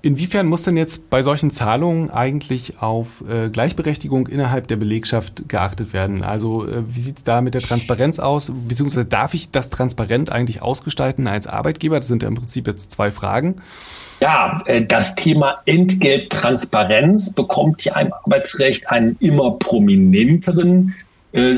Inwiefern 0.00 0.46
muss 0.46 0.62
denn 0.62 0.76
jetzt 0.76 1.10
bei 1.10 1.22
solchen 1.22 1.50
Zahlungen 1.50 2.10
eigentlich 2.10 2.80
auf 2.80 3.24
äh, 3.28 3.48
Gleichberechtigung 3.48 4.28
innerhalb 4.28 4.68
der 4.68 4.76
Belegschaft 4.76 5.48
geachtet 5.48 5.92
werden? 5.92 6.22
Also 6.22 6.66
äh, 6.66 6.84
wie 6.86 7.00
sieht 7.00 7.18
es 7.18 7.24
da 7.24 7.40
mit 7.40 7.54
der 7.54 7.62
Transparenz 7.62 8.20
aus? 8.20 8.52
Beziehungsweise 8.68 9.06
darf 9.06 9.34
ich 9.34 9.50
das 9.50 9.70
transparent 9.70 10.30
eigentlich 10.30 10.62
ausgestalten 10.62 11.26
als 11.26 11.48
Arbeitgeber? 11.48 11.98
Das 11.98 12.06
sind 12.06 12.22
ja 12.22 12.28
im 12.28 12.36
Prinzip 12.36 12.68
jetzt 12.68 12.92
zwei 12.92 13.10
Fragen. 13.10 13.56
Ja, 14.20 14.54
äh, 14.66 14.84
das 14.84 15.16
Thema 15.16 15.56
Entgelttransparenz 15.66 17.34
bekommt 17.34 17.84
ja 17.84 17.98
im 17.98 18.12
Arbeitsrecht 18.12 18.90
einen 18.90 19.16
immer 19.18 19.58
prominenteren 19.58 20.94
äh, 21.32 21.56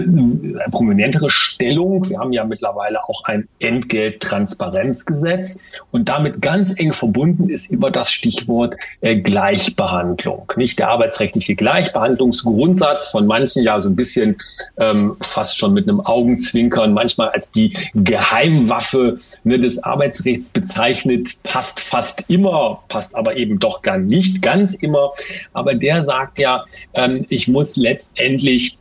prominentere 0.71 1.31
Stellung. 1.31 2.09
Wir 2.09 2.19
haben 2.19 2.33
ja 2.33 2.45
mittlerweile 2.45 3.03
auch 3.05 3.25
ein 3.25 3.47
Entgelttransparenzgesetz 3.61 5.71
und 5.91 6.09
damit 6.09 6.41
ganz 6.43 6.79
eng 6.79 6.93
verbunden 6.93 7.49
ist 7.49 7.71
immer 7.71 7.91
das 7.91 8.11
Stichwort 8.11 8.77
äh, 9.01 9.17
Gleichbehandlung. 9.17 10.53
Nicht 10.57 10.81
der 10.81 10.89
arbeitsrechtliche 10.89 11.55
Gleichbehandlungsgrundsatz 11.55 13.11
von 13.11 13.27
manchen 13.27 13.63
ja 13.63 13.79
so 13.79 13.91
ein 13.91 13.97
bisschen 13.97 14.37
ähm, 14.79 15.17
fast 15.21 15.57
schon 15.57 15.73
mit 15.73 15.89
einem 15.89 16.01
Augenzwinkern, 16.01 16.93
manchmal 16.93 17.29
als 17.29 17.53
die 17.53 17.77
Geheimwaffe 17.95 19.19
ne, 19.45 19.61
des 19.61 19.85
Arbeitsrechts 19.85 20.51
bezeichnet, 20.51 21.29
passt 21.45 21.79
fast 21.81 22.25
immer, 22.29 22.83
passt 22.89 23.15
aber 23.15 23.37
eben 23.37 23.61
doch 23.61 23.83
gar 23.83 23.99
nicht 23.99 24.43
ganz 24.43 24.75
immer. 24.75 25.13
Aber 25.53 25.75
der 25.75 26.03
sagt 26.03 26.39
ja, 26.39 26.65
ähm, 26.95 27.19
ich 27.29 27.47
muss 27.47 27.77
letztendlich 27.77 28.80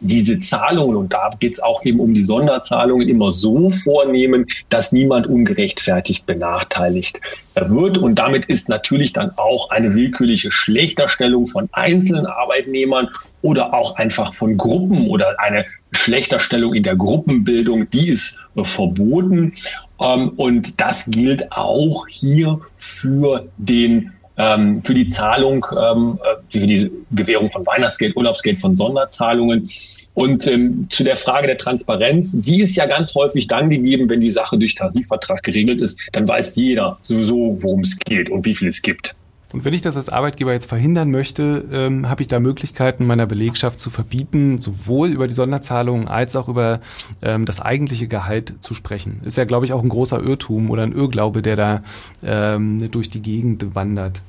diese 0.00 0.40
Zahlungen, 0.40 0.96
und 0.96 1.12
da 1.12 1.30
geht 1.38 1.54
es 1.54 1.60
auch 1.60 1.84
eben 1.84 2.00
um 2.00 2.14
die 2.14 2.20
Sonderzahlungen, 2.20 3.08
immer 3.08 3.30
so 3.32 3.70
vornehmen, 3.70 4.46
dass 4.68 4.92
niemand 4.92 5.26
ungerechtfertigt 5.26 6.26
benachteiligt 6.26 7.20
wird. 7.54 7.98
Und 7.98 8.16
damit 8.16 8.46
ist 8.46 8.68
natürlich 8.68 9.12
dann 9.12 9.32
auch 9.36 9.70
eine 9.70 9.94
willkürliche 9.94 10.50
Schlechterstellung 10.50 11.46
von 11.46 11.68
einzelnen 11.72 12.26
Arbeitnehmern 12.26 13.08
oder 13.42 13.74
auch 13.74 13.96
einfach 13.96 14.34
von 14.34 14.56
Gruppen 14.56 15.08
oder 15.08 15.38
eine 15.40 15.66
Schlechterstellung 15.92 16.74
in 16.74 16.82
der 16.82 16.96
Gruppenbildung, 16.96 17.88
die 17.90 18.08
ist 18.08 18.44
verboten. 18.62 19.54
Ähm, 20.00 20.30
und 20.36 20.80
das 20.80 21.06
gilt 21.10 21.52
auch 21.52 22.06
hier 22.08 22.60
für 22.76 23.46
den 23.58 24.12
ähm, 24.36 24.82
für 24.82 24.94
die 24.94 25.08
Zahlung, 25.08 25.64
ähm, 25.72 26.18
äh, 26.22 26.36
für 26.50 26.66
die 26.66 26.90
Gewährung 27.12 27.50
von 27.50 27.64
Weihnachtsgeld, 27.66 28.16
Urlaubsgeld, 28.16 28.58
von 28.58 28.76
Sonderzahlungen. 28.76 29.68
Und 30.14 30.46
ähm, 30.46 30.86
zu 30.90 31.04
der 31.04 31.16
Frage 31.16 31.46
der 31.46 31.58
Transparenz, 31.58 32.40
die 32.42 32.60
ist 32.62 32.76
ja 32.76 32.86
ganz 32.86 33.14
häufig 33.14 33.46
dann 33.46 33.70
gegeben, 33.70 34.08
wenn 34.08 34.20
die 34.20 34.30
Sache 34.30 34.58
durch 34.58 34.74
Tarifvertrag 34.74 35.42
geregelt 35.42 35.80
ist, 35.80 36.08
dann 36.12 36.26
weiß 36.26 36.56
jeder 36.56 36.98
sowieso, 37.00 37.56
worum 37.60 37.80
es 37.80 37.98
geht 37.98 38.30
und 38.30 38.44
wie 38.44 38.54
viel 38.54 38.68
es 38.68 38.82
gibt. 38.82 39.14
Und 39.54 39.64
wenn 39.64 39.72
ich 39.72 39.82
das 39.82 39.96
als 39.96 40.08
Arbeitgeber 40.08 40.52
jetzt 40.52 40.66
verhindern 40.66 41.12
möchte, 41.12 41.64
ähm, 41.70 42.08
habe 42.08 42.22
ich 42.22 42.26
da 42.26 42.40
Möglichkeiten, 42.40 43.06
meiner 43.06 43.24
Belegschaft 43.24 43.78
zu 43.78 43.88
verbieten, 43.88 44.60
sowohl 44.60 45.10
über 45.10 45.28
die 45.28 45.34
Sonderzahlungen 45.34 46.08
als 46.08 46.34
auch 46.34 46.48
über 46.48 46.80
ähm, 47.22 47.44
das 47.44 47.60
eigentliche 47.60 48.08
Gehalt 48.08 48.54
zu 48.64 48.74
sprechen. 48.74 49.20
Ist 49.24 49.36
ja, 49.36 49.44
glaube 49.44 49.64
ich, 49.64 49.72
auch 49.72 49.84
ein 49.84 49.88
großer 49.88 50.20
Irrtum 50.20 50.70
oder 50.70 50.82
ein 50.82 50.90
Irrglaube, 50.90 51.40
der 51.40 51.54
da 51.54 51.82
ähm, 52.24 52.90
durch 52.90 53.10
die 53.10 53.22
Gegend 53.22 53.76
wandert. 53.76 54.22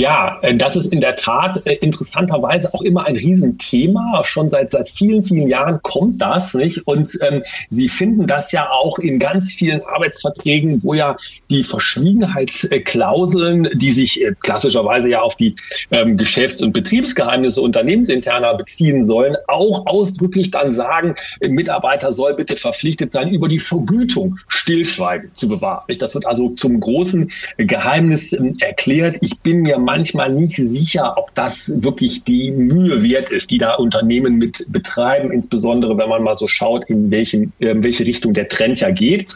Ja, 0.00 0.38
äh, 0.40 0.54
das 0.54 0.76
ist 0.76 0.94
in 0.94 1.02
der 1.02 1.14
Tat 1.14 1.60
äh, 1.66 1.74
interessanterweise 1.74 2.72
auch 2.72 2.80
immer 2.80 3.04
ein 3.04 3.16
Riesenthema. 3.16 4.22
Schon 4.24 4.48
seit, 4.48 4.70
seit 4.70 4.88
vielen, 4.88 5.20
vielen 5.20 5.46
Jahren 5.46 5.78
kommt 5.82 6.22
das, 6.22 6.54
nicht? 6.54 6.86
Und 6.86 7.06
ähm, 7.20 7.42
Sie 7.68 7.90
finden 7.90 8.26
das 8.26 8.50
ja 8.50 8.70
auch 8.70 8.98
in 8.98 9.18
ganz 9.18 9.52
vielen 9.52 9.82
Arbeitsverträgen, 9.82 10.82
wo 10.84 10.94
ja 10.94 11.16
die 11.50 11.62
Verschwiegenheitsklauseln, 11.62 13.68
die 13.74 13.90
sich 13.90 14.24
äh, 14.24 14.34
klassischerweise 14.40 15.10
ja 15.10 15.20
auf 15.20 15.36
die 15.36 15.54
ähm, 15.90 16.16
Geschäfts- 16.16 16.62
und 16.62 16.72
Betriebsgeheimnisse 16.72 17.60
unternehmensinterner 17.60 18.54
beziehen 18.54 19.04
sollen, 19.04 19.36
auch 19.48 19.84
ausdrücklich 19.84 20.50
dann 20.50 20.72
sagen, 20.72 21.14
Mitarbeiter 21.42 22.12
soll 22.12 22.32
bitte 22.32 22.56
verpflichtet 22.56 23.12
sein, 23.12 23.28
über 23.28 23.48
die 23.48 23.58
Vergütung 23.58 24.38
Stillschweigen 24.48 25.34
zu 25.34 25.46
bewahren. 25.46 25.84
Das 25.98 26.14
wird 26.14 26.24
also 26.24 26.48
zum 26.50 26.80
großen 26.80 27.30
Geheimnis 27.58 28.32
ähm, 28.32 28.54
erklärt. 28.60 29.18
Ich 29.20 29.38
bin 29.40 29.60
mir 29.60 29.78
manchmal 29.90 30.32
nicht 30.32 30.54
sicher, 30.54 31.18
ob 31.18 31.34
das 31.34 31.82
wirklich 31.82 32.22
die 32.22 32.52
Mühe 32.52 33.02
wert 33.02 33.30
ist, 33.30 33.50
die 33.50 33.58
da 33.58 33.74
Unternehmen 33.74 34.36
mit 34.36 34.66
betreiben, 34.70 35.32
insbesondere 35.32 35.98
wenn 35.98 36.08
man 36.08 36.22
mal 36.22 36.38
so 36.38 36.46
schaut, 36.46 36.84
in 36.88 37.10
welchen, 37.10 37.52
in 37.58 37.68
ähm, 37.68 37.82
welche 37.82 38.06
Richtung 38.06 38.32
der 38.32 38.48
Trend 38.48 38.78
ja 38.78 38.90
geht. 38.90 39.26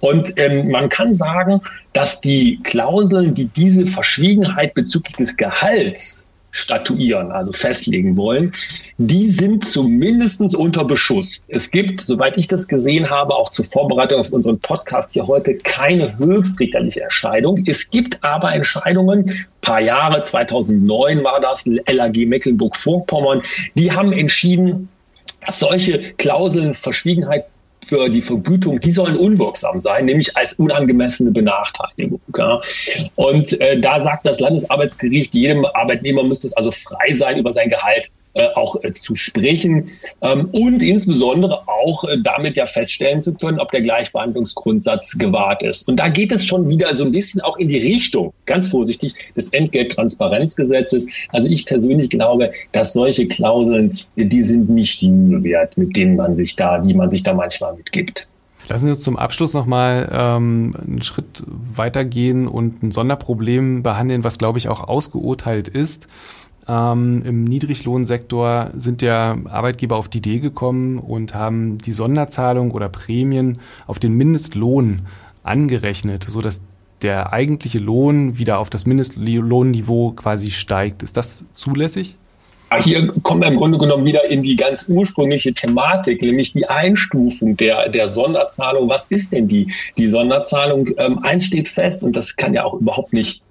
Und 0.00 0.32
ähm, 0.36 0.68
man 0.68 0.88
kann 0.88 1.12
sagen, 1.12 1.60
dass 1.92 2.20
die 2.20 2.58
Klauseln, 2.64 3.34
die 3.34 3.48
diese 3.50 3.86
Verschwiegenheit 3.86 4.74
bezüglich 4.74 5.14
des 5.14 5.36
Gehalts 5.36 6.29
statuieren, 6.50 7.30
also 7.30 7.52
festlegen 7.52 8.16
wollen, 8.16 8.52
die 8.98 9.28
sind 9.28 9.64
zumindest 9.64 10.54
unter 10.54 10.84
Beschuss. 10.84 11.44
Es 11.48 11.70
gibt, 11.70 12.00
soweit 12.00 12.36
ich 12.36 12.48
das 12.48 12.68
gesehen 12.68 13.10
habe, 13.10 13.34
auch 13.34 13.50
zur 13.50 13.64
Vorbereitung 13.64 14.20
auf 14.20 14.32
unseren 14.32 14.58
Podcast 14.58 15.12
hier 15.12 15.26
heute 15.26 15.56
keine 15.56 16.18
höchstrichterliche 16.18 17.02
Entscheidung. 17.02 17.62
Es 17.66 17.90
gibt 17.90 18.22
aber 18.22 18.52
Entscheidungen, 18.52 19.24
paar 19.60 19.80
Jahre, 19.80 20.22
2009 20.22 21.22
war 21.22 21.40
das, 21.40 21.66
LAG 21.66 22.16
Mecklenburg-Vorpommern, 22.16 23.42
die 23.74 23.92
haben 23.92 24.12
entschieden, 24.12 24.88
dass 25.44 25.60
solche 25.60 26.00
Klauseln 26.14 26.74
Verschwiegenheit 26.74 27.46
für 27.84 28.08
die 28.08 28.22
Vergütung, 28.22 28.80
die 28.80 28.90
sollen 28.90 29.16
unwirksam 29.16 29.78
sein, 29.78 30.04
nämlich 30.04 30.36
als 30.36 30.54
unangemessene 30.54 31.32
Benachteiligung. 31.32 32.20
Ja. 32.36 32.60
Und 33.16 33.60
äh, 33.60 33.78
da 33.80 34.00
sagt 34.00 34.26
das 34.26 34.40
Landesarbeitsgericht, 34.40 35.34
jedem 35.34 35.64
Arbeitnehmer 35.64 36.22
müsste 36.22 36.46
es 36.46 36.56
also 36.56 36.70
frei 36.70 37.12
sein, 37.12 37.38
über 37.38 37.52
sein 37.52 37.68
Gehalt 37.68 38.10
äh, 38.34 38.48
auch 38.54 38.76
äh, 38.84 38.92
zu 38.92 39.16
sprechen 39.16 39.88
ähm, 40.22 40.48
und 40.52 40.82
insbesondere 40.82 41.66
auch 41.66 42.04
äh, 42.04 42.16
damit 42.22 42.56
ja 42.56 42.66
feststellen 42.66 43.20
zu 43.20 43.34
können, 43.34 43.58
ob 43.58 43.72
der 43.72 43.82
Gleichbehandlungsgrundsatz 43.82 45.18
gewahrt 45.18 45.62
ist. 45.62 45.88
Und 45.88 45.96
da 45.96 46.08
geht 46.08 46.30
es 46.30 46.46
schon 46.46 46.68
wieder 46.68 46.94
so 46.94 47.04
ein 47.04 47.12
bisschen 47.12 47.40
auch 47.40 47.56
in 47.56 47.66
die 47.66 47.78
Richtung, 47.78 48.32
ganz 48.46 48.68
vorsichtig, 48.68 49.14
des 49.36 49.52
Entgelttransparenzgesetzes. 49.52 51.08
Also 51.30 51.48
ich 51.48 51.66
persönlich 51.66 52.08
glaube, 52.08 52.52
dass 52.70 52.92
solche 52.92 53.26
Klauseln, 53.26 53.98
die 54.16 54.42
sind 54.42 54.70
nicht 54.70 55.02
die 55.02 55.10
Mühe 55.10 55.42
wert, 55.42 55.76
mit 55.76 55.96
denen 55.96 56.14
man 56.14 56.36
sich 56.36 56.54
da, 56.54 56.78
die 56.78 56.94
man 56.94 57.10
sich 57.10 57.24
da 57.24 57.34
manchmal 57.34 57.74
mitgibt. 57.74 58.28
Lassen 58.68 58.84
Sie 58.84 58.90
uns 58.90 59.02
zum 59.02 59.16
Abschluss 59.16 59.52
nochmal 59.52 60.08
ähm, 60.12 60.76
einen 60.80 61.02
Schritt 61.02 61.42
weitergehen 61.74 62.46
und 62.46 62.84
ein 62.84 62.92
Sonderproblem 62.92 63.82
behandeln, 63.82 64.22
was, 64.22 64.38
glaube 64.38 64.58
ich, 64.58 64.68
auch 64.68 64.86
ausgeurteilt 64.86 65.66
ist. 65.66 66.06
Ähm, 66.68 67.22
Im 67.24 67.44
Niedriglohnsektor 67.44 68.70
sind 68.74 69.02
ja 69.02 69.36
Arbeitgeber 69.46 69.96
auf 69.96 70.08
die 70.08 70.18
Idee 70.18 70.40
gekommen 70.40 70.98
und 70.98 71.34
haben 71.34 71.78
die 71.78 71.92
Sonderzahlung 71.92 72.70
oder 72.72 72.88
Prämien 72.88 73.58
auf 73.86 73.98
den 73.98 74.14
Mindestlohn 74.14 75.02
angerechnet, 75.42 76.24
sodass 76.28 76.60
der 77.02 77.32
eigentliche 77.32 77.78
Lohn 77.78 78.38
wieder 78.38 78.58
auf 78.58 78.70
das 78.70 78.86
Mindestlohnniveau 78.86 80.12
quasi 80.12 80.50
steigt. 80.50 81.02
Ist 81.02 81.16
das 81.16 81.44
zulässig? 81.54 82.16
hier 82.78 83.10
kommen 83.22 83.40
wir 83.40 83.48
im 83.48 83.56
Grunde 83.56 83.78
genommen 83.78 84.04
wieder 84.04 84.24
in 84.30 84.42
die 84.42 84.54
ganz 84.54 84.88
ursprüngliche 84.88 85.52
Thematik, 85.52 86.22
nämlich 86.22 86.52
die 86.52 86.68
Einstufung 86.68 87.56
der, 87.56 87.88
der 87.88 88.08
Sonderzahlung. 88.08 88.88
Was 88.88 89.08
ist 89.08 89.32
denn 89.32 89.48
die, 89.48 89.72
die 89.98 90.06
Sonderzahlung? 90.06 90.88
Ähm, 90.96 91.18
eins 91.24 91.46
steht 91.46 91.68
fest, 91.68 92.04
und 92.04 92.14
das 92.14 92.36
kann 92.36 92.54
ja 92.54 92.64
auch 92.64 92.74
überhaupt 92.74 93.12
nicht 93.12 93.42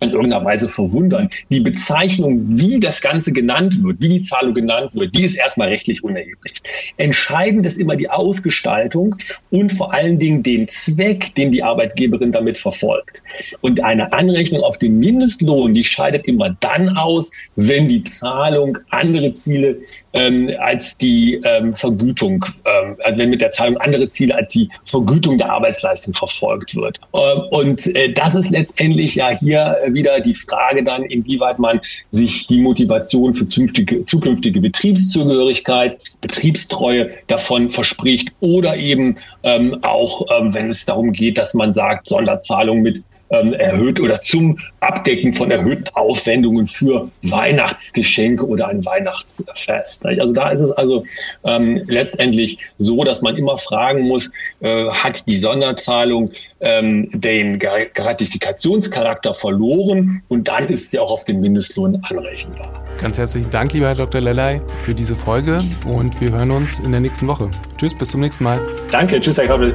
in 0.00 0.10
irgendeiner 0.10 0.44
Weise 0.44 0.68
verwundern. 0.68 1.28
Die 1.50 1.60
Bezeichnung, 1.60 2.42
wie 2.58 2.80
das 2.80 3.00
Ganze 3.00 3.32
genannt 3.32 3.82
wird, 3.82 4.00
wie 4.00 4.08
die 4.08 4.20
Zahlung 4.22 4.54
genannt 4.54 4.94
wird, 4.94 5.16
die 5.16 5.22
ist 5.22 5.34
erstmal 5.34 5.68
rechtlich 5.68 6.04
unerheblich. 6.04 6.54
Entscheidend 6.96 7.66
ist 7.66 7.78
immer 7.78 7.96
die 7.96 8.10
Ausgestaltung 8.10 9.16
und 9.50 9.72
vor 9.72 9.92
allen 9.92 10.18
Dingen 10.18 10.42
den 10.42 10.68
Zweck, 10.68 11.34
den 11.34 11.50
die 11.52 11.62
Arbeitgeberin 11.62 12.32
damit 12.32 12.58
verfolgt. 12.58 13.22
Und 13.60 13.82
eine 13.82 14.12
Anrechnung 14.12 14.62
auf 14.62 14.78
den 14.78 14.98
Mindestlohn, 14.98 15.74
die 15.74 15.84
scheidet 15.84 16.26
immer 16.26 16.56
dann 16.60 16.96
aus, 16.96 17.30
wenn 17.56 17.88
die 17.88 18.02
Zahlung 18.02 18.78
andere 18.90 19.32
Ziele 19.32 19.78
ähm, 20.12 20.50
als 20.58 20.98
die 20.98 21.40
ähm, 21.44 21.72
Vergütung, 21.72 22.44
ähm, 22.64 22.96
also 23.02 23.18
wenn 23.18 23.30
mit 23.30 23.40
der 23.40 23.50
Zahlung 23.50 23.78
andere 23.78 24.08
Ziele 24.08 24.34
als 24.34 24.52
die 24.52 24.68
Vergütung 24.84 25.38
der 25.38 25.50
Arbeitsleistung 25.50 26.14
verfolgt 26.14 26.74
wird. 26.76 27.00
Ähm, 27.14 27.42
und 27.50 27.94
äh, 27.94 28.12
das 28.12 28.34
ist 28.34 28.50
letztendlich 28.50 29.14
ja 29.14 29.30
hier 29.30 29.76
wieder 29.92 30.20
die 30.20 30.34
Frage 30.34 30.82
dann, 30.84 31.04
inwieweit 31.04 31.58
man 31.58 31.80
sich 32.10 32.46
die 32.46 32.58
Motivation 32.58 33.34
für 33.34 33.48
zukünftige, 33.48 34.06
zukünftige 34.06 34.60
Betriebszugehörigkeit, 34.60 35.98
Betriebstreue 36.20 37.08
davon 37.26 37.68
verspricht 37.68 38.32
oder 38.40 38.76
eben 38.76 39.16
ähm, 39.42 39.78
auch, 39.82 40.26
ähm, 40.30 40.54
wenn 40.54 40.70
es 40.70 40.84
darum 40.84 41.12
geht, 41.12 41.38
dass 41.38 41.54
man 41.54 41.72
sagt, 41.72 42.08
Sonderzahlung 42.08 42.82
mit 42.82 43.04
ähm, 43.30 43.54
erhöht 43.54 44.00
oder 44.00 44.20
zum 44.20 44.58
Abdecken 44.80 45.32
von 45.32 45.50
erhöhten 45.50 45.88
Aufwendungen 45.94 46.66
für 46.66 47.08
Weihnachtsgeschenke 47.22 48.46
oder 48.46 48.68
ein 48.68 48.84
Weihnachtsfest. 48.84 50.04
Also 50.06 50.34
da 50.34 50.50
ist 50.50 50.60
es 50.60 50.70
also 50.72 51.04
ähm, 51.44 51.82
letztendlich 51.86 52.58
so, 52.76 53.02
dass 53.04 53.22
man 53.22 53.36
immer 53.36 53.56
fragen 53.56 54.02
muss, 54.02 54.30
äh, 54.60 54.90
hat 54.90 55.26
die 55.26 55.36
Sonderzahlung 55.36 56.32
ähm, 56.60 57.08
den 57.12 57.58
Gratifikationscharakter 57.58 59.34
verloren 59.34 60.22
und 60.28 60.48
dann 60.48 60.68
ist 60.68 60.90
sie 60.90 60.98
auch 60.98 61.10
auf 61.10 61.24
den 61.24 61.40
Mindestlohn 61.40 62.02
anrechenbar. 62.08 62.84
Ganz 63.00 63.18
herzlichen 63.18 63.50
Dank, 63.50 63.72
lieber 63.72 63.88
Herr 63.88 63.94
Dr. 63.94 64.20
Lellay, 64.20 64.60
für 64.82 64.94
diese 64.94 65.14
Folge 65.14 65.58
und 65.86 66.20
wir 66.20 66.32
hören 66.32 66.50
uns 66.50 66.78
in 66.80 66.90
der 66.92 67.00
nächsten 67.00 67.26
Woche. 67.26 67.50
Tschüss, 67.78 67.94
bis 67.94 68.10
zum 68.10 68.20
nächsten 68.20 68.44
Mal. 68.44 68.60
Danke, 68.90 69.20
tschüss, 69.20 69.38
Herr 69.38 69.46
Kappel. 69.46 69.74